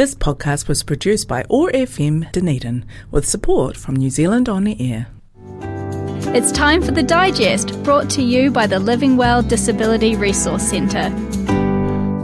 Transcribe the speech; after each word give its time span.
This 0.00 0.14
podcast 0.14 0.66
was 0.66 0.82
produced 0.82 1.28
by 1.28 1.44
OAR 1.50 1.70
FM 1.72 2.32
Dunedin 2.32 2.86
with 3.10 3.28
support 3.28 3.76
from 3.76 3.96
New 3.96 4.08
Zealand 4.08 4.48
On 4.48 4.66
Air. 4.66 5.08
It's 6.34 6.50
time 6.50 6.80
for 6.80 6.92
the 6.92 7.02
digest 7.02 7.82
brought 7.82 8.08
to 8.12 8.22
you 8.22 8.50
by 8.50 8.66
the 8.66 8.78
Living 8.78 9.18
Well 9.18 9.42
Disability 9.42 10.16
Resource 10.16 10.62
Centre. 10.62 11.10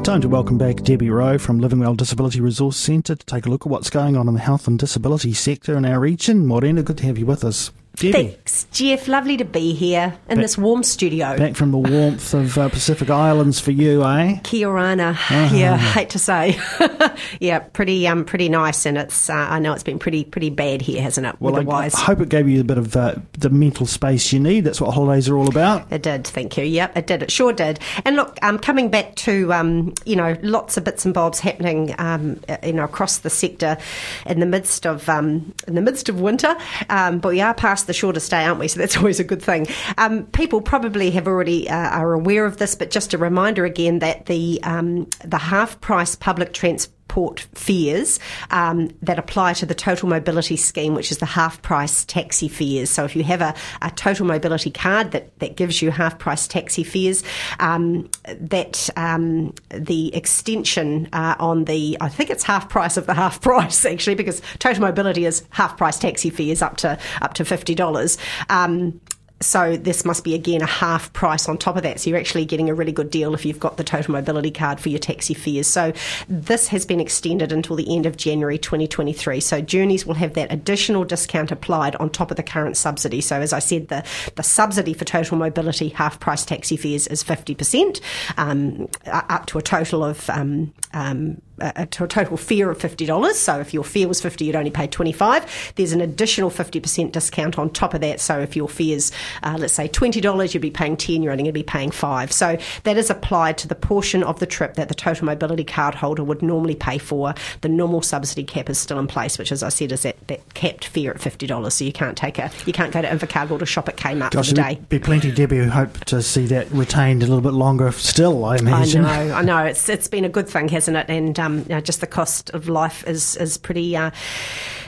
Time 0.04 0.22
to 0.22 0.26
welcome 0.26 0.56
back 0.56 0.84
Debbie 0.84 1.10
Roe 1.10 1.36
from 1.36 1.58
Living 1.58 1.80
Well 1.80 1.94
Disability 1.94 2.40
Resource 2.40 2.78
Centre 2.78 3.14
to 3.14 3.26
take 3.26 3.44
a 3.44 3.50
look 3.50 3.66
at 3.66 3.70
what's 3.70 3.90
going 3.90 4.16
on 4.16 4.26
in 4.26 4.32
the 4.32 4.40
health 4.40 4.66
and 4.66 4.78
disability 4.78 5.34
sector 5.34 5.76
in 5.76 5.84
our 5.84 6.00
region. 6.00 6.46
Morena, 6.46 6.82
good 6.82 6.96
to 6.96 7.04
have 7.04 7.18
you 7.18 7.26
with 7.26 7.44
us. 7.44 7.72
Debbie. 7.96 8.12
Thanks, 8.12 8.66
Jeff. 8.72 9.08
Lovely 9.08 9.38
to 9.38 9.44
be 9.44 9.72
here 9.72 10.18
in 10.28 10.36
Back- 10.36 10.44
this 10.44 10.58
warm 10.58 10.82
studio. 10.82 11.36
Back 11.38 11.56
from 11.56 11.70
the 11.70 11.78
warmth 11.78 12.34
of 12.34 12.58
uh, 12.58 12.68
Pacific 12.68 13.08
Islands 13.08 13.58
for 13.58 13.70
you, 13.70 14.04
eh? 14.04 14.38
Kia 14.44 14.68
orana. 14.68 15.10
Uh-huh. 15.12 15.48
Yeah, 15.54 15.78
hate 15.78 16.10
to 16.10 16.18
say. 16.18 16.58
yeah, 17.40 17.60
pretty 17.60 18.06
um, 18.06 18.26
pretty 18.26 18.50
nice, 18.50 18.84
and 18.84 18.98
it's 18.98 19.30
uh, 19.30 19.34
I 19.34 19.58
know 19.60 19.72
it's 19.72 19.82
been 19.82 19.98
pretty 19.98 20.24
pretty 20.24 20.50
bad 20.50 20.82
here, 20.82 21.00
hasn't 21.00 21.26
it? 21.26 21.36
Well, 21.40 21.56
I. 21.70 21.86
I 21.86 21.88
hope 22.00 22.20
it 22.20 22.28
gave 22.28 22.48
you 22.48 22.60
a 22.60 22.64
bit 22.64 22.76
of 22.78 22.94
uh, 22.96 23.14
the 23.32 23.48
mental 23.48 23.86
space 23.86 24.32
you 24.32 24.40
need. 24.40 24.64
That's 24.64 24.80
what 24.80 24.92
holidays 24.92 25.28
are 25.28 25.36
all 25.36 25.48
about. 25.48 25.90
It 25.90 26.02
did, 26.02 26.26
thank 26.26 26.56
you. 26.58 26.64
Yep, 26.64 26.96
it 26.96 27.06
did. 27.06 27.22
It 27.22 27.30
sure 27.30 27.52
did. 27.52 27.80
And 28.04 28.16
look, 28.16 28.38
um, 28.42 28.58
coming 28.58 28.90
back 28.90 29.14
to 29.16 29.52
um, 29.54 29.94
you 30.04 30.16
know 30.16 30.36
lots 30.42 30.76
of 30.76 30.84
bits 30.84 31.06
and 31.06 31.14
bobs 31.14 31.40
happening, 31.40 31.94
um, 31.98 32.40
you 32.62 32.74
know, 32.74 32.84
across 32.84 33.18
the 33.18 33.30
sector 33.30 33.78
in 34.26 34.40
the 34.40 34.46
midst 34.46 34.86
of 34.86 35.08
um, 35.08 35.54
in 35.66 35.74
the 35.74 35.80
midst 35.80 36.10
of 36.10 36.20
winter. 36.20 36.54
Um, 36.90 37.20
but 37.20 37.30
we 37.30 37.40
are 37.40 37.54
past 37.54 37.85
the 37.86 37.92
shortest 37.92 38.30
day, 38.30 38.44
aren't 38.44 38.60
we? 38.60 38.68
So 38.68 38.80
that's 38.80 38.96
always 38.98 39.20
a 39.20 39.24
good 39.24 39.42
thing. 39.42 39.66
Um, 39.98 40.26
people 40.26 40.60
probably 40.60 41.10
have 41.12 41.26
already 41.26 41.68
uh, 41.68 41.74
are 41.90 42.12
aware 42.12 42.46
of 42.46 42.58
this, 42.58 42.74
but 42.74 42.90
just 42.90 43.14
a 43.14 43.18
reminder 43.18 43.64
again 43.64 44.00
that 44.00 44.26
the 44.26 44.60
um, 44.62 45.08
the 45.24 45.38
half 45.38 45.80
price 45.80 46.14
public 46.14 46.52
transport 46.52 46.95
transport 47.16 47.40
fares 47.54 48.20
um, 48.50 48.90
that 49.02 49.18
apply 49.18 49.54
to 49.54 49.66
the 49.66 49.74
total 49.74 50.08
mobility 50.08 50.56
scheme, 50.56 50.94
which 50.94 51.10
is 51.10 51.18
the 51.18 51.26
half 51.26 51.62
price 51.62 52.04
taxi 52.04 52.48
fares. 52.48 52.90
So 52.90 53.04
if 53.04 53.16
you 53.16 53.24
have 53.24 53.40
a, 53.40 53.54
a 53.80 53.90
total 53.90 54.26
mobility 54.26 54.70
card 54.70 55.12
that, 55.12 55.38
that 55.38 55.56
gives 55.56 55.80
you 55.80 55.90
half 55.90 56.18
price 56.18 56.46
taxi 56.46 56.84
fares, 56.84 57.24
um, 57.58 58.10
that 58.38 58.90
um, 58.96 59.54
the 59.70 60.14
extension 60.14 61.08
uh, 61.12 61.36
on 61.38 61.64
the, 61.64 61.96
I 62.00 62.08
think 62.10 62.28
it's 62.30 62.44
half 62.44 62.68
price 62.68 62.96
of 62.98 63.06
the 63.06 63.14
half 63.14 63.40
price 63.40 63.84
actually, 63.92 64.14
because 64.14 64.42
total 64.58 64.82
mobility 64.82 65.24
is 65.24 65.42
half 65.50 65.76
price 65.78 65.98
taxi 65.98 66.30
fares 66.30 66.60
up 66.60 66.76
to 66.78 66.98
up 67.22 67.34
to 67.34 67.44
fifty 67.44 67.74
dollars. 67.74 68.18
Um, 68.50 69.00
so 69.40 69.76
this 69.76 70.04
must 70.04 70.24
be 70.24 70.34
again 70.34 70.62
a 70.62 70.66
half 70.66 71.12
price 71.12 71.48
on 71.48 71.58
top 71.58 71.76
of 71.76 71.82
that. 71.82 72.00
So 72.00 72.10
you're 72.10 72.18
actually 72.18 72.46
getting 72.46 72.70
a 72.70 72.74
really 72.74 72.92
good 72.92 73.10
deal 73.10 73.34
if 73.34 73.44
you've 73.44 73.60
got 73.60 73.76
the 73.76 73.84
total 73.84 74.12
mobility 74.12 74.50
card 74.50 74.80
for 74.80 74.88
your 74.88 74.98
taxi 74.98 75.34
fares. 75.34 75.66
So 75.66 75.92
this 76.28 76.68
has 76.68 76.86
been 76.86 77.00
extended 77.00 77.52
until 77.52 77.76
the 77.76 77.94
end 77.94 78.06
of 78.06 78.16
January 78.16 78.56
2023. 78.58 79.40
So 79.40 79.60
journeys 79.60 80.06
will 80.06 80.14
have 80.14 80.34
that 80.34 80.50
additional 80.52 81.04
discount 81.04 81.52
applied 81.52 81.96
on 81.96 82.08
top 82.08 82.30
of 82.30 82.38
the 82.38 82.42
current 82.42 82.76
subsidy. 82.78 83.20
So 83.20 83.40
as 83.40 83.52
I 83.52 83.58
said, 83.58 83.88
the, 83.88 84.04
the 84.36 84.42
subsidy 84.42 84.94
for 84.94 85.04
total 85.04 85.36
mobility 85.36 85.88
half 85.90 86.18
price 86.18 86.44
taxi 86.44 86.76
fares 86.76 87.06
is 87.06 87.22
50%, 87.22 88.00
um, 88.38 88.88
up 89.06 89.46
to 89.46 89.58
a 89.58 89.62
total 89.62 90.02
of 90.02 90.30
um, 90.30 90.72
um, 90.96 91.42
to 91.90 92.04
a 92.04 92.08
total 92.08 92.36
fare 92.36 92.70
of 92.70 92.78
fifty 92.78 93.06
dollars. 93.06 93.38
So 93.38 93.60
if 93.60 93.72
your 93.72 93.84
fare 93.84 94.08
was 94.08 94.20
fifty, 94.20 94.44
you'd 94.44 94.56
only 94.56 94.70
pay 94.70 94.86
twenty 94.86 95.12
five. 95.12 95.72
There's 95.76 95.92
an 95.92 96.00
additional 96.00 96.50
fifty 96.50 96.80
percent 96.80 97.12
discount 97.12 97.58
on 97.58 97.70
top 97.70 97.94
of 97.94 98.00
that. 98.00 98.20
So 98.20 98.40
if 98.40 98.56
your 98.56 98.68
fare's 98.68 99.12
uh, 99.42 99.56
let's 99.58 99.74
say 99.74 99.88
twenty 99.88 100.20
dollars, 100.20 100.54
you'd 100.54 100.60
be 100.60 100.70
paying 100.70 100.96
ten. 100.96 101.22
You're 101.22 101.32
only 101.32 101.44
going 101.44 101.54
to 101.54 101.60
be 101.60 101.62
paying 101.62 101.90
five. 101.90 102.32
So 102.32 102.58
that 102.84 102.96
is 102.96 103.10
applied 103.10 103.58
to 103.58 103.68
the 103.68 103.74
portion 103.74 104.22
of 104.22 104.38
the 104.40 104.46
trip 104.46 104.74
that 104.74 104.88
the 104.88 104.94
total 104.94 105.26
mobility 105.26 105.64
card 105.64 105.94
holder 105.94 106.24
would 106.24 106.42
normally 106.42 106.74
pay 106.74 106.98
for. 106.98 107.34
The 107.60 107.68
normal 107.68 108.02
subsidy 108.02 108.44
cap 108.44 108.68
is 108.68 108.78
still 108.78 108.98
in 108.98 109.06
place, 109.06 109.38
which, 109.38 109.52
as 109.52 109.62
I 109.62 109.68
said, 109.70 109.92
is 109.92 110.02
that, 110.02 110.16
that 110.28 110.54
capped 110.54 110.86
fare 110.86 111.12
at 111.12 111.20
fifty 111.20 111.46
dollars. 111.46 111.74
So 111.74 111.84
you 111.84 111.92
can't 111.92 112.16
take 112.16 112.38
a 112.38 112.50
you 112.66 112.72
can't 112.72 112.92
go 112.92 113.02
to 113.02 113.08
Invercargill 113.08 113.58
to 113.58 113.66
shop 113.66 113.88
at 113.88 113.96
Kmart 113.96 114.32
Gosh, 114.32 114.48
for 114.48 114.54
the 114.54 114.62
day. 114.62 114.80
be 114.88 114.98
plenty, 114.98 115.30
Debbie, 115.30 115.58
who 115.58 115.68
hope 115.70 116.04
to 116.06 116.22
see 116.22 116.46
that 116.46 116.70
retained 116.70 117.22
a 117.22 117.26
little 117.26 117.42
bit 117.42 117.52
longer 117.52 117.92
still, 117.92 118.44
I 118.44 118.56
I 118.56 118.84
know, 118.84 119.34
I 119.34 119.42
know. 119.42 119.64
It's 119.64 119.88
it's 119.88 120.08
been 120.08 120.24
a 120.24 120.28
good 120.28 120.48
thing, 120.48 120.68
hasn't 120.86 121.10
it? 121.10 121.12
And 121.12 121.38
um, 121.38 121.58
you 121.60 121.68
know, 121.70 121.80
just 121.80 122.00
the 122.00 122.06
cost 122.06 122.50
of 122.50 122.68
life 122.68 123.06
is 123.06 123.36
is 123.36 123.58
pretty 123.58 123.96
uh, 123.96 124.10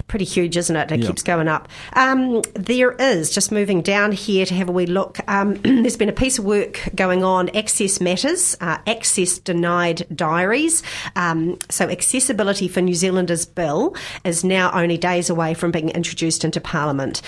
pretty 0.06 0.24
huge, 0.24 0.56
isn't 0.56 0.74
it? 0.74 0.90
It 0.92 1.02
keeps 1.02 1.22
going 1.22 1.48
up. 1.48 1.68
Um, 1.94 2.42
there 2.54 2.92
is 2.92 3.30
just 3.30 3.52
moving 3.52 3.82
down 3.82 4.12
here 4.12 4.46
to 4.46 4.54
have 4.54 4.68
a 4.68 4.72
wee 4.72 4.86
look. 4.86 5.18
Um, 5.28 5.54
there's 5.62 5.96
been 5.96 6.08
a 6.08 6.12
piece 6.12 6.38
of 6.38 6.44
work 6.44 6.88
going 6.94 7.24
on. 7.24 7.54
Access 7.56 8.00
matters. 8.00 8.56
Uh, 8.60 8.78
access 8.86 9.38
denied 9.38 10.06
diaries. 10.14 10.82
Um, 11.16 11.58
so 11.68 11.88
accessibility 11.88 12.68
for 12.68 12.80
New 12.80 12.94
Zealanders 12.94 13.44
bill 13.44 13.94
is 14.24 14.44
now 14.44 14.70
only 14.72 14.96
days 14.98 15.30
away 15.30 15.54
from 15.54 15.70
being 15.70 15.90
introduced 15.90 16.44
into 16.44 16.60
Parliament. 16.60 17.22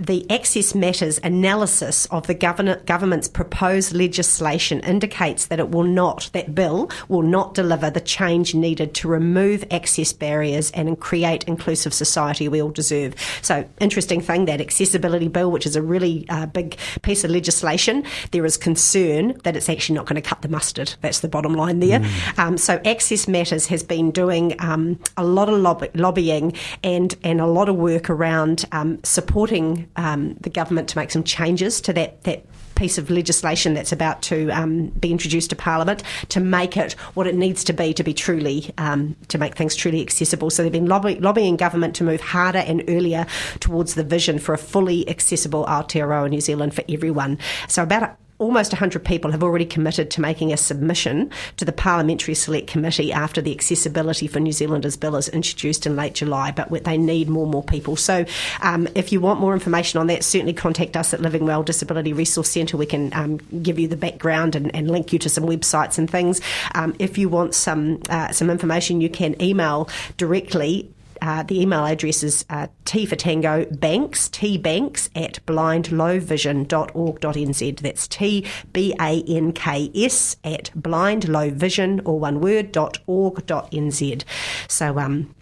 The 0.00 0.30
Access 0.30 0.76
Matters 0.76 1.18
analysis 1.24 2.06
of 2.06 2.28
the 2.28 2.34
govern- 2.34 2.80
government's 2.86 3.26
proposed 3.26 3.92
legislation 3.92 4.78
indicates 4.80 5.46
that 5.46 5.58
it 5.58 5.70
will 5.70 5.82
not, 5.82 6.30
that 6.34 6.54
bill 6.54 6.88
will 7.08 7.22
not 7.22 7.52
deliver 7.52 7.90
the 7.90 8.00
change 8.00 8.54
needed 8.54 8.94
to 8.94 9.08
remove 9.08 9.64
access 9.72 10.12
barriers 10.12 10.70
and 10.70 11.00
create 11.00 11.42
inclusive 11.44 11.92
society 11.92 12.46
we 12.46 12.62
all 12.62 12.70
deserve. 12.70 13.16
So, 13.42 13.68
interesting 13.80 14.20
thing 14.20 14.44
that 14.44 14.60
accessibility 14.60 15.26
bill, 15.26 15.50
which 15.50 15.66
is 15.66 15.74
a 15.74 15.82
really 15.82 16.24
uh, 16.28 16.46
big 16.46 16.76
piece 17.02 17.24
of 17.24 17.32
legislation, 17.32 18.04
there 18.30 18.44
is 18.44 18.56
concern 18.56 19.36
that 19.42 19.56
it's 19.56 19.68
actually 19.68 19.96
not 19.96 20.06
going 20.06 20.22
to 20.22 20.28
cut 20.28 20.42
the 20.42 20.48
mustard. 20.48 20.94
That's 21.00 21.20
the 21.20 21.28
bottom 21.28 21.54
line 21.54 21.80
there. 21.80 22.08
Um, 22.36 22.56
so, 22.56 22.80
Access 22.84 23.26
Matters 23.26 23.66
has 23.66 23.82
been 23.82 24.12
doing 24.12 24.54
um, 24.60 25.00
a 25.16 25.24
lot 25.24 25.48
of 25.48 25.58
lobby- 25.58 25.90
lobbying 25.94 26.52
and 26.84 27.16
and 27.24 27.40
a 27.40 27.46
lot 27.46 27.68
of 27.68 27.74
work 27.74 28.08
around 28.08 28.64
um, 28.70 29.00
supporting 29.02 29.87
um, 29.96 30.34
the 30.40 30.50
government 30.50 30.88
to 30.90 30.98
make 30.98 31.10
some 31.10 31.24
changes 31.24 31.80
to 31.82 31.92
that 31.92 32.22
that 32.24 32.44
piece 32.78 32.96
of 32.96 33.10
legislation 33.10 33.74
that's 33.74 33.90
about 33.90 34.22
to 34.22 34.48
um, 34.50 34.86
be 34.86 35.10
introduced 35.10 35.50
to 35.50 35.56
Parliament 35.56 36.00
to 36.28 36.38
make 36.38 36.76
it 36.76 36.92
what 37.14 37.26
it 37.26 37.34
needs 37.34 37.64
to 37.64 37.72
be 37.72 37.92
to 37.92 38.04
be 38.04 38.14
truly 38.14 38.72
um, 38.78 39.16
to 39.26 39.36
make 39.36 39.56
things 39.56 39.74
truly 39.74 40.00
accessible. 40.00 40.48
So 40.48 40.62
they've 40.62 40.70
been 40.70 40.86
lobby- 40.86 41.18
lobbying 41.18 41.56
government 41.56 41.96
to 41.96 42.04
move 42.04 42.20
harder 42.20 42.60
and 42.60 42.84
earlier 42.86 43.26
towards 43.58 43.94
the 43.94 44.04
vision 44.04 44.38
for 44.38 44.54
a 44.54 44.58
fully 44.58 45.08
accessible 45.08 45.66
Aotearoa 45.66 46.30
New 46.30 46.40
Zealand 46.40 46.72
for 46.72 46.84
everyone. 46.88 47.38
So 47.66 47.82
about 47.82 48.16
almost 48.38 48.72
100 48.72 49.04
people 49.04 49.32
have 49.32 49.42
already 49.42 49.66
committed 49.66 50.10
to 50.12 50.20
making 50.20 50.52
a 50.52 50.56
submission 50.56 51.30
to 51.56 51.64
the 51.64 51.72
Parliamentary 51.72 52.34
Select 52.34 52.68
Committee 52.68 53.12
after 53.12 53.40
the 53.40 53.52
Accessibility 53.52 54.26
for 54.26 54.40
New 54.40 54.52
Zealanders 54.52 54.96
Bill 54.96 55.16
is 55.16 55.28
introduced 55.28 55.86
in 55.86 55.96
late 55.96 56.14
July, 56.14 56.52
but 56.52 56.68
they 56.84 56.96
need 56.96 57.28
more 57.28 57.42
and 57.42 57.52
more 57.52 57.64
people. 57.64 57.96
So 57.96 58.24
um, 58.62 58.88
if 58.94 59.12
you 59.12 59.20
want 59.20 59.40
more 59.40 59.54
information 59.54 59.98
on 59.98 60.06
that, 60.06 60.22
certainly 60.22 60.52
contact 60.52 60.96
us 60.96 61.12
at 61.12 61.20
Living 61.20 61.46
Well 61.46 61.62
Disability 61.62 62.12
Resource 62.12 62.50
Centre. 62.50 62.76
We 62.76 62.86
can 62.86 63.12
um, 63.12 63.38
give 63.62 63.78
you 63.78 63.88
the 63.88 63.96
background 63.96 64.54
and, 64.54 64.74
and 64.74 64.90
link 64.90 65.12
you 65.12 65.18
to 65.18 65.28
some 65.28 65.44
websites 65.44 65.98
and 65.98 66.08
things. 66.08 66.40
Um, 66.74 66.94
if 66.98 67.18
you 67.18 67.28
want 67.28 67.54
some, 67.54 68.00
uh, 68.08 68.30
some 68.30 68.50
information, 68.50 69.00
you 69.00 69.10
can 69.10 69.40
email 69.42 69.88
directly 70.16 70.90
uh, 71.22 71.42
the 71.42 71.60
email 71.60 71.84
address 71.84 72.22
is 72.22 72.44
uh, 72.50 72.68
T 72.84 73.06
for 73.06 73.16
Tango 73.16 73.64
Banks, 73.66 74.28
T 74.28 74.58
Banks 74.58 75.08
at 75.14 75.44
blindlowvision.org.nz. 75.46 77.80
That's 77.80 78.08
T 78.08 78.46
B 78.72 78.94
A 79.00 79.22
N 79.26 79.52
K 79.52 79.90
S 79.94 80.36
at 80.44 80.70
blindlowvision, 80.76 82.02
or 82.04 82.20
one 82.20 82.40
word, 82.40 82.72
dot 82.72 82.98
org.nz. 83.06 84.24
So, 84.68 84.98
um, 84.98 85.34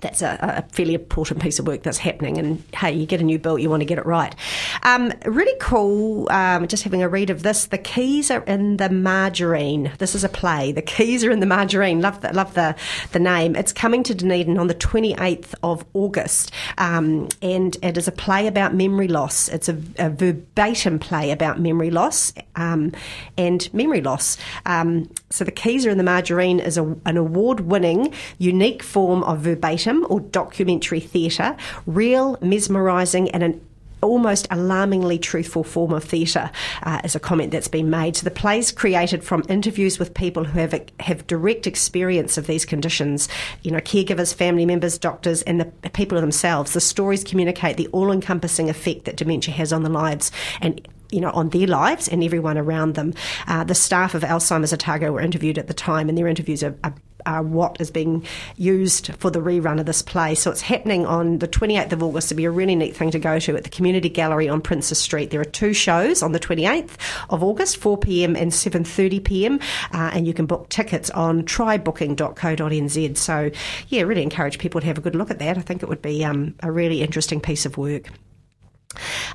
that's 0.00 0.22
a, 0.22 0.38
a 0.40 0.62
fairly 0.74 0.94
important 0.94 1.42
piece 1.42 1.58
of 1.58 1.66
work 1.66 1.82
that's 1.82 1.98
happening. 1.98 2.38
And 2.38 2.62
hey, 2.74 2.92
you 2.92 3.06
get 3.06 3.20
a 3.20 3.24
new 3.24 3.38
bill, 3.38 3.58
you 3.58 3.68
want 3.68 3.82
to 3.82 3.86
get 3.86 3.98
it 3.98 4.06
right. 4.06 4.34
Um, 4.82 5.12
really 5.24 5.56
cool. 5.60 6.30
Um, 6.30 6.66
just 6.66 6.82
having 6.82 7.02
a 7.02 7.08
read 7.08 7.30
of 7.30 7.42
this. 7.42 7.66
The 7.66 7.78
keys 7.78 8.30
are 8.30 8.42
in 8.44 8.78
the 8.78 8.88
margarine. 8.88 9.92
This 9.98 10.14
is 10.14 10.24
a 10.24 10.28
play. 10.28 10.72
The 10.72 10.82
keys 10.82 11.24
are 11.24 11.30
in 11.30 11.40
the 11.40 11.46
margarine. 11.46 12.00
Love 12.00 12.22
the 12.22 12.32
love 12.32 12.54
the 12.54 12.74
the 13.12 13.18
name. 13.18 13.54
It's 13.54 13.72
coming 13.72 14.02
to 14.04 14.14
Dunedin 14.14 14.58
on 14.58 14.68
the 14.68 14.74
twenty 14.74 15.14
eighth 15.20 15.54
of 15.62 15.84
August, 15.92 16.50
um, 16.78 17.28
and 17.42 17.76
it 17.82 17.98
is 17.98 18.08
a 18.08 18.12
play 18.12 18.46
about 18.46 18.74
memory 18.74 19.08
loss. 19.08 19.48
It's 19.48 19.68
a, 19.68 19.76
a 19.98 20.08
verbatim 20.08 20.98
play 20.98 21.30
about 21.30 21.60
memory 21.60 21.90
loss 21.90 22.32
um, 22.56 22.92
and 23.36 23.72
memory 23.74 24.00
loss. 24.00 24.38
Um, 24.64 25.10
so 25.28 25.44
the 25.44 25.50
keys 25.50 25.84
are 25.86 25.90
in 25.90 25.98
the 25.98 26.04
margarine 26.04 26.60
is 26.60 26.78
a, 26.78 26.84
an 27.04 27.16
award-winning, 27.16 28.12
unique 28.38 28.82
form 28.82 29.22
of 29.24 29.40
verbatim 29.40 29.81
or 29.86 30.20
documentary 30.20 31.00
theatre, 31.00 31.56
real, 31.86 32.38
mesmerising, 32.40 33.30
and 33.30 33.42
an 33.42 33.60
almost 34.02 34.48
alarmingly 34.50 35.18
truthful 35.18 35.64
form 35.64 35.92
of 35.92 36.04
theatre, 36.04 36.50
uh, 36.82 37.00
is 37.04 37.14
a 37.14 37.20
comment 37.20 37.52
that's 37.52 37.68
been 37.68 37.88
made. 37.88 38.16
So 38.16 38.24
the 38.24 38.30
play's 38.30 38.72
created 38.72 39.24
from 39.24 39.44
interviews 39.48 39.98
with 39.98 40.12
people 40.12 40.44
who 40.44 40.58
have 40.58 40.74
have 41.00 41.26
direct 41.26 41.66
experience 41.66 42.36
of 42.36 42.46
these 42.46 42.64
conditions, 42.64 43.28
you 43.62 43.70
know, 43.70 43.78
caregivers, 43.78 44.34
family 44.34 44.66
members, 44.66 44.98
doctors, 44.98 45.42
and 45.42 45.60
the 45.60 45.90
people 45.90 46.20
themselves. 46.20 46.72
The 46.72 46.80
stories 46.80 47.24
communicate 47.24 47.76
the 47.76 47.88
all-encompassing 47.88 48.68
effect 48.68 49.04
that 49.04 49.16
dementia 49.16 49.54
has 49.54 49.72
on 49.72 49.82
the 49.82 49.90
lives 49.90 50.32
and 50.60 50.86
you 51.12 51.20
know, 51.20 51.30
on 51.32 51.50
their 51.50 51.66
lives 51.66 52.08
and 52.08 52.24
everyone 52.24 52.56
around 52.56 52.94
them. 52.94 53.12
Uh, 53.46 53.62
the 53.62 53.74
staff 53.74 54.14
of 54.14 54.22
Alzheimer's 54.22 54.72
Otago 54.72 55.12
were 55.12 55.20
interviewed 55.20 55.58
at 55.58 55.66
the 55.66 55.74
time, 55.74 56.08
and 56.08 56.16
their 56.16 56.26
interviews 56.26 56.64
are, 56.64 56.74
are, 56.82 56.94
uh, 57.26 57.42
what 57.42 57.76
is 57.80 57.90
being 57.90 58.26
used 58.56 59.14
for 59.14 59.30
the 59.30 59.40
rerun 59.40 59.80
of 59.80 59.86
this 59.86 60.02
play. 60.02 60.34
So 60.34 60.50
it's 60.50 60.60
happening 60.60 61.06
on 61.06 61.38
the 61.38 61.48
28th 61.48 61.92
of 61.92 62.02
August. 62.02 62.32
It'll 62.32 62.38
be 62.38 62.44
a 62.44 62.50
really 62.50 62.74
neat 62.74 62.96
thing 62.96 63.10
to 63.10 63.18
go 63.18 63.38
to 63.38 63.56
at 63.56 63.64
the 63.64 63.70
Community 63.70 64.08
Gallery 64.08 64.48
on 64.48 64.60
Princes 64.60 64.98
Street. 64.98 65.30
There 65.30 65.40
are 65.40 65.44
two 65.44 65.72
shows 65.72 66.22
on 66.22 66.32
the 66.32 66.40
28th 66.40 66.96
of 67.30 67.42
August, 67.42 67.76
4 67.76 67.98
p.m. 67.98 68.36
and 68.36 68.52
7:30 68.52 69.24
p.m. 69.24 69.60
Uh, 69.92 70.10
and 70.12 70.26
you 70.26 70.34
can 70.34 70.46
book 70.46 70.68
tickets 70.68 71.10
on 71.10 71.42
trybooking.co.nz. 71.42 73.16
So 73.16 73.50
yeah, 73.88 74.02
really 74.02 74.22
encourage 74.22 74.58
people 74.58 74.80
to 74.80 74.86
have 74.86 74.98
a 74.98 75.00
good 75.00 75.14
look 75.14 75.30
at 75.30 75.38
that. 75.38 75.58
I 75.58 75.60
think 75.60 75.82
it 75.82 75.88
would 75.88 76.02
be 76.02 76.24
um, 76.24 76.54
a 76.60 76.70
really 76.70 77.02
interesting 77.02 77.40
piece 77.40 77.66
of 77.66 77.76
work. 77.76 78.08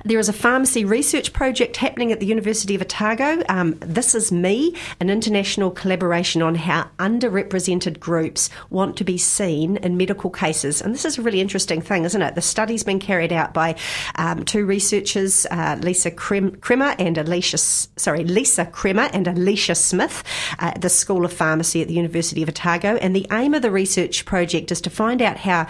There 0.04 0.18
is 0.18 0.28
a 0.28 0.32
pharmacy 0.32 0.84
research 0.84 1.32
project 1.32 1.76
happening 1.76 2.12
at 2.12 2.20
the 2.20 2.26
University 2.26 2.74
of 2.74 2.82
Otago. 2.82 3.42
Um, 3.48 3.76
this 3.80 4.14
is 4.14 4.30
me, 4.30 4.74
an 5.00 5.10
international 5.10 5.70
collaboration 5.70 6.40
on 6.40 6.54
how 6.54 6.88
underrepresented 6.98 7.98
groups 7.98 8.48
want 8.70 8.96
to 8.98 9.04
be 9.04 9.18
seen 9.18 9.76
in 9.78 9.96
medical 9.96 10.30
cases. 10.30 10.80
And 10.80 10.94
this 10.94 11.04
is 11.04 11.18
a 11.18 11.22
really 11.22 11.40
interesting 11.40 11.80
thing, 11.80 12.04
isn't 12.04 12.22
it? 12.22 12.34
The 12.34 12.42
study's 12.42 12.84
been 12.84 13.00
carried 13.00 13.32
out 13.32 13.52
by 13.52 13.74
um, 14.14 14.44
two 14.44 14.64
researchers, 14.64 15.46
uh, 15.50 15.78
Lisa 15.82 16.10
Cremer 16.10 16.94
and 16.98 17.18
Alicia, 17.18 17.58
sorry, 17.58 18.24
Lisa 18.24 18.66
Cremer 18.66 19.10
and 19.12 19.26
Alicia 19.26 19.74
Smith 19.74 20.22
uh, 20.60 20.72
at 20.74 20.82
the 20.82 20.88
School 20.88 21.24
of 21.24 21.32
Pharmacy 21.32 21.82
at 21.82 21.88
the 21.88 21.94
University 21.94 22.42
of 22.42 22.48
Otago. 22.48 22.96
And 22.96 23.16
the 23.16 23.26
aim 23.32 23.54
of 23.54 23.62
the 23.62 23.70
research 23.70 24.24
project 24.24 24.70
is 24.70 24.80
to 24.82 24.90
find 24.90 25.20
out 25.22 25.38
how 25.38 25.66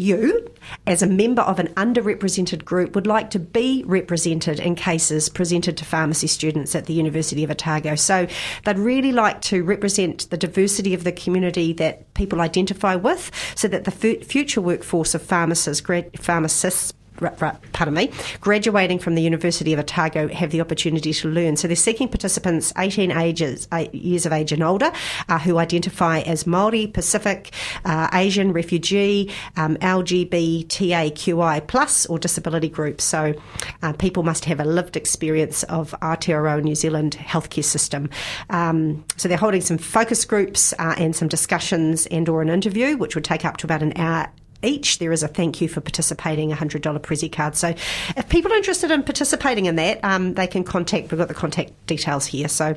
you, 0.00 0.50
as 0.86 1.02
a 1.02 1.06
member 1.06 1.42
of 1.42 1.58
an 1.58 1.68
underrepresented 1.74 2.64
group, 2.64 2.94
would 2.94 3.06
like 3.06 3.30
to 3.30 3.38
be 3.38 3.84
represented 3.86 4.58
in 4.58 4.74
cases 4.74 5.28
presented 5.28 5.76
to 5.76 5.84
pharmacy 5.84 6.26
students 6.26 6.74
at 6.74 6.86
the 6.86 6.94
University 6.94 7.44
of 7.44 7.50
Otago. 7.50 7.94
So 7.94 8.26
they'd 8.64 8.78
really 8.78 9.12
like 9.12 9.40
to 9.42 9.62
represent 9.62 10.28
the 10.30 10.36
diversity 10.36 10.94
of 10.94 11.04
the 11.04 11.12
community 11.12 11.72
that 11.74 12.12
people 12.14 12.40
identify 12.40 12.96
with 12.96 13.30
so 13.54 13.68
that 13.68 13.84
the 13.84 13.90
future 13.90 14.60
workforce 14.60 15.14
of 15.14 15.22
pharmacists, 15.22 15.86
pharmacists 16.16 16.92
pardon 17.20 17.94
me, 17.94 18.10
graduating 18.40 18.98
from 18.98 19.14
the 19.14 19.22
University 19.22 19.72
of 19.72 19.78
Otago 19.78 20.28
have 20.28 20.50
the 20.50 20.60
opportunity 20.60 21.12
to 21.12 21.28
learn. 21.28 21.56
So 21.56 21.68
they're 21.68 21.76
seeking 21.76 22.08
participants 22.08 22.72
18 22.76 23.12
ages, 23.12 23.68
years 23.92 24.26
of 24.26 24.32
age 24.32 24.52
and 24.52 24.62
older 24.62 24.90
uh, 25.28 25.38
who 25.38 25.58
identify 25.58 26.20
as 26.20 26.44
Māori, 26.44 26.92
Pacific, 26.92 27.52
uh, 27.84 28.08
Asian, 28.12 28.52
refugee, 28.52 29.30
um, 29.56 29.76
LGBTAQI 29.76 31.66
plus 31.66 32.06
or 32.06 32.18
disability 32.18 32.68
groups. 32.68 33.04
So 33.04 33.34
uh, 33.82 33.92
people 33.94 34.22
must 34.22 34.44
have 34.46 34.60
a 34.60 34.64
lived 34.64 34.96
experience 34.96 35.62
of 35.64 35.94
Aotearoa 36.02 36.62
New 36.62 36.74
Zealand 36.74 37.16
healthcare 37.18 37.64
system. 37.64 38.10
Um, 38.48 39.04
so 39.16 39.28
they're 39.28 39.38
holding 39.38 39.60
some 39.60 39.78
focus 39.78 40.24
groups 40.24 40.72
uh, 40.78 40.94
and 40.96 41.14
some 41.14 41.28
discussions 41.28 42.06
and 42.06 42.28
or 42.28 42.42
an 42.42 42.48
interview, 42.48 42.96
which 42.96 43.14
would 43.14 43.24
take 43.24 43.44
up 43.44 43.56
to 43.58 43.66
about 43.66 43.82
an 43.82 43.92
hour 43.96 44.30
each. 44.62 44.98
There 44.98 45.12
is 45.12 45.22
a 45.22 45.28
thank 45.28 45.60
you 45.60 45.68
for 45.68 45.80
participating, 45.80 46.52
a 46.52 46.56
$100 46.56 46.80
Prezzy 47.00 47.30
card. 47.30 47.56
So 47.56 47.68
if 48.16 48.28
people 48.28 48.52
are 48.52 48.56
interested 48.56 48.90
in 48.90 49.02
participating 49.02 49.66
in 49.66 49.76
that, 49.76 50.04
um, 50.04 50.34
they 50.34 50.46
can 50.46 50.64
contact, 50.64 51.10
we've 51.10 51.18
got 51.18 51.28
the 51.28 51.34
contact 51.34 51.72
details 51.86 52.26
here. 52.26 52.48
So 52.48 52.74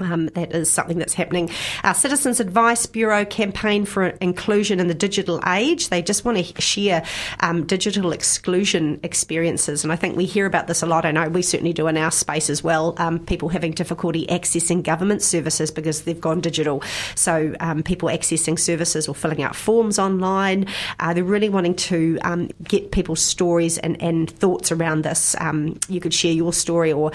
um, 0.00 0.26
that 0.28 0.52
is 0.52 0.70
something 0.70 0.98
that's 0.98 1.14
happening. 1.14 1.50
Our 1.84 1.94
Citizens 1.94 2.40
Advice 2.40 2.86
Bureau 2.86 3.24
campaign 3.24 3.84
for 3.84 4.06
inclusion 4.06 4.80
in 4.80 4.88
the 4.88 4.94
digital 4.94 5.40
age. 5.46 5.88
They 5.88 6.02
just 6.02 6.24
want 6.24 6.38
to 6.38 6.60
share 6.60 7.04
um, 7.40 7.66
digital 7.66 8.12
exclusion 8.12 9.00
experiences. 9.02 9.84
And 9.84 9.92
I 9.92 9.96
think 9.96 10.16
we 10.16 10.26
hear 10.26 10.46
about 10.46 10.66
this 10.66 10.82
a 10.82 10.86
lot. 10.86 11.04
I 11.04 11.10
know 11.10 11.28
we 11.28 11.42
certainly 11.42 11.72
do 11.72 11.86
in 11.88 11.96
our 11.96 12.10
space 12.10 12.48
as 12.48 12.62
well. 12.62 12.94
Um, 12.98 13.18
people 13.18 13.48
having 13.48 13.72
difficulty 13.72 14.26
accessing 14.26 14.82
government 14.82 15.22
services 15.22 15.70
because 15.70 16.02
they've 16.02 16.20
gone 16.20 16.40
digital. 16.40 16.82
So 17.14 17.54
um, 17.60 17.82
people 17.82 18.08
accessing 18.08 18.58
services 18.58 19.08
or 19.08 19.14
filling 19.14 19.42
out 19.42 19.56
forms 19.56 19.98
online. 19.98 20.66
Uh, 20.98 21.14
they're 21.14 21.24
really 21.24 21.48
wanting 21.48 21.74
to 21.74 22.18
um, 22.22 22.48
get 22.62 22.92
people's 22.92 23.22
stories 23.22 23.78
and, 23.78 24.00
and 24.02 24.30
thoughts 24.30 24.72
around 24.72 25.02
this. 25.02 25.34
Um, 25.40 25.78
you 25.88 26.00
could 26.00 26.14
share 26.14 26.32
your 26.32 26.52
story 26.52 26.92
or 26.92 27.12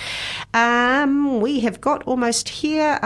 Um, 0.53 1.41
we 1.41 1.61
have 1.61 1.81
got 1.81 2.03
almost 2.03 2.49
here. 2.49 2.99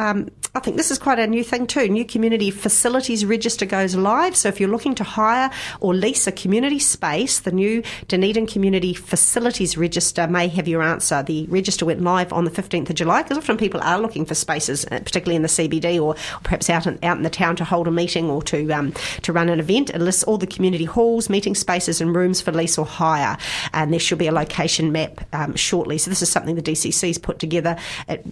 I 0.55 0.61
think 0.61 0.77
this 0.77 0.89
is 0.89 0.97
quite 0.97 1.19
a 1.19 1.27
new 1.27 1.43
thing 1.43 1.67
too. 1.67 1.89
New 1.89 2.05
community 2.05 2.49
facilities 2.49 3.25
register 3.25 3.65
goes 3.65 3.93
live. 3.93 4.37
So 4.37 4.47
if 4.47 4.57
you're 4.57 4.69
looking 4.69 4.95
to 4.95 5.03
hire 5.03 5.51
or 5.81 5.93
lease 5.93 6.27
a 6.27 6.31
community 6.31 6.79
space, 6.79 7.41
the 7.41 7.51
new 7.51 7.83
Dunedin 8.07 8.47
Community 8.47 8.93
Facilities 8.93 9.77
Register 9.77 10.27
may 10.27 10.47
have 10.47 10.65
your 10.65 10.81
answer. 10.81 11.21
The 11.21 11.45
register 11.47 11.85
went 11.85 12.01
live 12.01 12.31
on 12.31 12.45
the 12.45 12.51
15th 12.51 12.89
of 12.89 12.95
July 12.95 13.23
because 13.23 13.37
often 13.37 13.57
people 13.57 13.81
are 13.81 13.99
looking 13.99 14.25
for 14.25 14.33
spaces, 14.33 14.85
uh, 14.85 14.99
particularly 14.99 15.35
in 15.35 15.41
the 15.41 15.49
CBD 15.49 16.01
or 16.01 16.15
perhaps 16.43 16.69
out 16.69 16.87
in, 16.87 16.97
out 17.03 17.17
in 17.17 17.23
the 17.23 17.29
town 17.29 17.57
to 17.57 17.65
hold 17.65 17.85
a 17.89 17.91
meeting 17.91 18.29
or 18.29 18.41
to 18.43 18.71
um, 18.71 18.93
to 19.23 19.33
run 19.33 19.49
an 19.49 19.59
event. 19.59 19.89
It 19.89 19.99
lists 19.99 20.23
all 20.23 20.37
the 20.37 20.47
community 20.47 20.85
halls, 20.85 21.29
meeting 21.29 21.53
spaces, 21.53 21.99
and 21.99 22.15
rooms 22.15 22.39
for 22.39 22.53
lease 22.53 22.77
or 22.77 22.85
hire. 22.85 23.37
And 23.73 23.91
there 23.91 23.99
should 23.99 24.19
be 24.19 24.27
a 24.27 24.31
location 24.31 24.93
map 24.93 25.27
um, 25.33 25.53
shortly. 25.57 25.97
So 25.97 26.09
this 26.09 26.21
is 26.21 26.29
something 26.29 26.55
the 26.55 26.61
DCC's 26.61 27.17
put 27.17 27.39
together. 27.39 27.77
It 28.07 28.25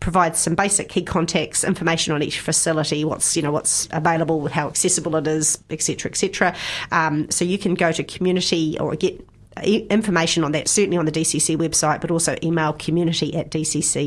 provides 0.00 0.38
some 0.38 0.54
basic 0.54 0.88
key 0.88 1.02
contacts, 1.02 1.64
information 1.64 2.14
on 2.14 2.22
each 2.22 2.40
facility, 2.40 3.04
what's 3.04 3.36
you 3.36 3.42
know 3.42 3.52
what's 3.52 3.88
available, 3.90 4.48
how 4.48 4.68
accessible 4.68 5.16
it 5.16 5.26
is, 5.26 5.58
etc., 5.70 6.10
etc. 6.10 6.54
Um, 6.92 7.30
so 7.30 7.44
you 7.44 7.58
can 7.58 7.74
go 7.74 7.92
to 7.92 8.04
community 8.04 8.78
or 8.78 8.94
get 8.96 9.26
information 9.64 10.44
on 10.44 10.52
that, 10.52 10.68
certainly 10.68 10.96
on 10.98 11.06
the 11.06 11.12
DCC 11.12 11.56
website, 11.56 12.00
but 12.00 12.10
also 12.10 12.36
email 12.42 12.72
community 12.74 13.34
at 13.34 13.50
dcc.govt.nz. 13.50 14.00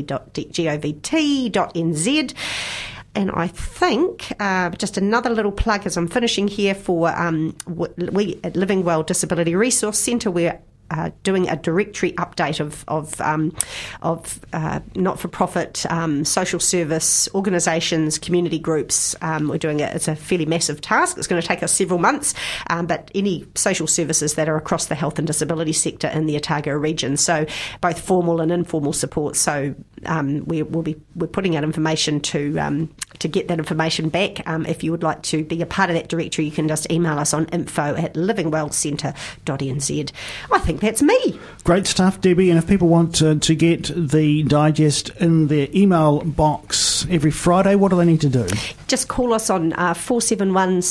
And 3.12 3.32
I 3.32 3.48
think 3.48 4.32
uh, 4.38 4.70
just 4.70 4.96
another 4.96 5.30
little 5.30 5.50
plug 5.50 5.84
as 5.84 5.96
I'm 5.96 6.06
finishing 6.06 6.46
here 6.46 6.76
for 6.76 7.08
um, 7.08 7.56
we 7.66 8.38
at 8.44 8.54
Living 8.54 8.84
Well 8.84 9.02
Disability 9.02 9.56
Resource 9.56 9.98
Centre, 9.98 10.30
we're 10.30 10.60
uh, 10.90 11.10
doing 11.22 11.48
a 11.48 11.56
directory 11.56 12.12
update 12.12 12.60
of 12.60 12.84
of, 12.88 13.20
um, 13.20 13.54
of 14.02 14.40
uh, 14.52 14.80
not 14.94 15.18
for 15.18 15.28
profit 15.28 15.86
um, 15.90 16.24
social 16.24 16.60
service 16.60 17.28
organisations, 17.34 18.18
community 18.18 18.58
groups. 18.58 19.14
Um, 19.22 19.48
we're 19.48 19.58
doing 19.58 19.80
it. 19.80 19.94
It's 19.94 20.08
a 20.08 20.16
fairly 20.16 20.46
massive 20.46 20.80
task. 20.80 21.18
It's 21.18 21.26
going 21.26 21.40
to 21.40 21.46
take 21.46 21.62
us 21.62 21.72
several 21.72 21.98
months, 21.98 22.34
um, 22.68 22.86
but 22.86 23.10
any 23.14 23.46
social 23.54 23.86
services 23.86 24.34
that 24.34 24.48
are 24.48 24.56
across 24.56 24.86
the 24.86 24.94
health 24.94 25.18
and 25.18 25.26
disability 25.26 25.72
sector 25.72 26.08
in 26.08 26.26
the 26.26 26.36
Otago 26.36 26.72
region. 26.72 27.16
So 27.16 27.46
both 27.80 28.00
formal 28.00 28.40
and 28.40 28.50
informal 28.52 28.92
support. 28.92 29.36
So 29.36 29.74
um, 30.06 30.44
we 30.46 30.62
will 30.62 30.82
be 30.82 31.00
we're 31.14 31.26
putting 31.26 31.56
out 31.56 31.64
information 31.64 32.20
to 32.20 32.58
um, 32.58 32.94
to 33.20 33.28
get 33.28 33.48
that 33.48 33.58
information 33.58 34.08
back. 34.08 34.42
if 34.46 34.82
you 34.82 34.90
would 34.90 35.02
like 35.02 35.22
to 35.22 35.44
be 35.44 35.62
a 35.62 35.66
part 35.66 35.90
of 35.90 35.94
that 35.96 36.08
directory, 36.08 36.46
you 36.46 36.50
can 36.50 36.68
just 36.68 36.90
email 36.90 37.18
us 37.18 37.32
on 37.32 37.46
info 37.46 37.94
at 37.94 38.14
livingwellcentre.nz. 38.14 40.12
I 40.52 40.58
think 40.58 40.80
that's 40.80 41.02
me. 41.02 41.38
Great 41.64 41.86
stuff, 41.86 42.20
Debbie. 42.20 42.50
And 42.50 42.58
if 42.58 42.66
people 42.66 42.88
want 42.88 43.14
to, 43.16 43.38
to 43.38 43.54
get 43.54 43.90
the 43.94 44.42
digest 44.42 45.10
in 45.20 45.46
their 45.46 45.68
email 45.74 46.20
box 46.20 47.06
every 47.10 47.30
Friday, 47.30 47.76
what 47.76 47.90
do 47.90 47.96
they 47.96 48.04
need 48.04 48.20
to 48.22 48.28
do? 48.28 48.46
Just 48.88 49.08
call 49.08 49.32
us 49.32 49.48
on 49.50 49.72
uh, 49.74 49.94
471. 49.94 50.82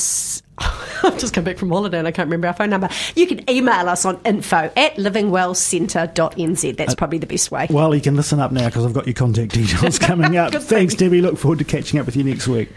I've 1.04 1.18
just 1.18 1.34
come 1.34 1.44
back 1.44 1.58
from 1.58 1.70
holiday 1.70 1.98
and 1.98 2.06
I 2.06 2.12
can't 2.12 2.26
remember 2.26 2.48
our 2.48 2.54
phone 2.54 2.70
number. 2.70 2.88
You 3.14 3.26
can 3.26 3.48
email 3.48 3.88
us 3.88 4.04
on 4.04 4.20
info 4.24 4.70
at 4.76 4.94
livingwellcentre.nz. 4.96 6.76
That's 6.76 6.92
uh, 6.92 6.96
probably 6.96 7.18
the 7.18 7.26
best 7.26 7.50
way. 7.50 7.66
Well, 7.70 7.94
you 7.94 8.00
can 8.00 8.16
listen 8.16 8.40
up 8.40 8.52
now 8.52 8.66
because 8.66 8.84
I've 8.84 8.94
got 8.94 9.06
your 9.06 9.14
contact 9.14 9.52
details 9.52 9.98
coming 10.00 10.36
up. 10.36 10.52
Thanks, 10.54 10.94
Debbie. 10.94 11.20
Look 11.20 11.38
forward 11.38 11.58
to 11.58 11.64
catching 11.64 11.98
up 11.98 12.06
with 12.06 12.16
you 12.16 12.24
next 12.24 12.48
week. 12.48 12.68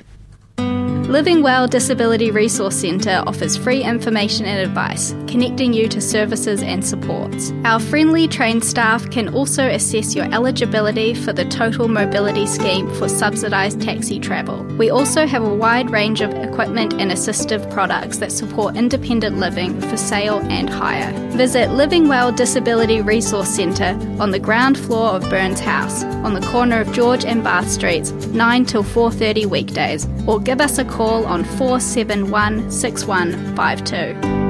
Living 1.13 1.43
Well 1.43 1.67
Disability 1.67 2.31
Resource 2.31 2.75
Centre 2.75 3.23
offers 3.27 3.55
free 3.55 3.83
information 3.83 4.47
and 4.47 4.59
advice, 4.59 5.11
connecting 5.27 5.71
you 5.71 5.87
to 5.89 6.01
services 6.01 6.63
and 6.63 6.83
supports. 6.83 7.51
Our 7.65 7.79
friendly 7.79 8.27
trained 8.27 8.63
staff 8.65 9.07
can 9.11 9.31
also 9.31 9.67
assess 9.67 10.15
your 10.15 10.25
eligibility 10.33 11.13
for 11.13 11.31
the 11.31 11.45
Total 11.45 11.87
Mobility 11.87 12.47
Scheme 12.47 12.91
for 12.95 13.07
subsidised 13.07 13.79
taxi 13.79 14.19
travel. 14.19 14.63
We 14.79 14.89
also 14.89 15.27
have 15.27 15.43
a 15.43 15.53
wide 15.53 15.91
range 15.91 16.21
of 16.21 16.33
equipment 16.33 16.93
and 16.93 17.11
assistive 17.11 17.71
products 17.71 18.17
that 18.17 18.31
support 18.31 18.75
independent 18.75 19.37
living 19.37 19.79
for 19.81 19.97
sale 19.97 20.39
and 20.49 20.67
hire. 20.67 21.13
Visit 21.33 21.69
Living 21.69 22.07
Well 22.07 22.31
Disability 22.31 23.01
Resource 23.01 23.49
Centre 23.49 23.95
on 24.19 24.31
the 24.31 24.39
ground 24.39 24.79
floor 24.79 25.09
of 25.09 25.29
Burns 25.29 25.59
House, 25.59 26.03
on 26.03 26.33
the 26.33 26.47
corner 26.47 26.81
of 26.81 26.91
George 26.91 27.23
and 27.23 27.43
Bath 27.43 27.69
Streets, 27.69 28.09
9 28.29 28.65
till 28.65 28.83
4:30 28.83 29.45
weekdays, 29.45 30.07
or 30.27 30.39
give 30.39 30.61
us 30.61 30.77
a 30.77 30.85
call 30.85 31.25
on 31.25 31.43
471 31.43 32.71
6152. 32.71 34.43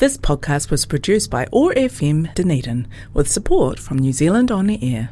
This 0.00 0.16
podcast 0.16 0.70
was 0.70 0.86
produced 0.86 1.30
by 1.30 1.46
OAR 1.52 1.74
FM 1.74 2.34
Dunedin 2.34 2.88
with 3.12 3.30
support 3.30 3.78
from 3.78 3.98
New 3.98 4.14
Zealand 4.14 4.50
On 4.50 4.66
the 4.66 4.78
Air. 4.82 5.10